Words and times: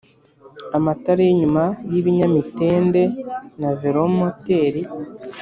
amatara 0.77 1.21
y'inyuma 1.27 1.63
y'ibinyamitende 1.91 3.01
na 3.59 3.69
velomoteri, 3.79 4.81